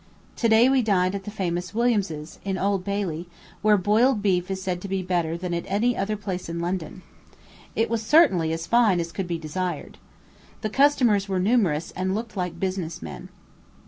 To 0.37 0.49
day 0.49 0.67
we 0.67 0.81
dined 0.81 1.13
at 1.13 1.25
the 1.25 1.29
famous 1.29 1.75
Williams's, 1.75 2.39
in 2.43 2.57
Old 2.57 2.83
Bailey, 2.83 3.29
where 3.61 3.77
boiled 3.77 4.23
beef 4.23 4.49
is 4.49 4.59
said 4.59 4.81
to 4.81 4.87
be 4.87 5.03
better 5.03 5.37
than 5.37 5.53
at 5.53 5.63
any 5.67 5.95
other 5.95 6.17
place 6.17 6.49
in 6.49 6.59
London. 6.59 7.03
It 7.75 7.87
was 7.87 8.01
certainly 8.01 8.51
as 8.51 8.65
fine 8.65 8.99
as 8.99 9.11
could 9.11 9.27
be 9.27 9.37
desired. 9.37 9.99
The 10.61 10.71
customers 10.71 11.29
were 11.29 11.39
numerous, 11.39 11.91
and 11.91 12.15
looked 12.15 12.35
like 12.35 12.59
business 12.59 13.03
men. 13.03 13.29